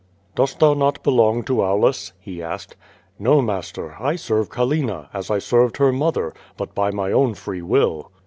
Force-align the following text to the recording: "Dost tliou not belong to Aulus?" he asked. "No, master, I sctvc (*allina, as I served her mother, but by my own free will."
"Dost 0.33 0.57
tliou 0.59 0.75
not 0.75 1.03
belong 1.03 1.43
to 1.43 1.61
Aulus?" 1.61 2.13
he 2.19 2.41
asked. 2.41 2.75
"No, 3.19 3.39
master, 3.39 3.95
I 3.99 4.15
sctvc 4.15 4.47
(*allina, 4.47 5.09
as 5.13 5.29
I 5.29 5.37
served 5.37 5.77
her 5.77 5.91
mother, 5.93 6.33
but 6.57 6.73
by 6.73 6.89
my 6.89 7.11
own 7.11 7.35
free 7.35 7.61
will." 7.61 8.11